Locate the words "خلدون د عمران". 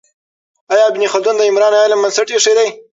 1.13-1.73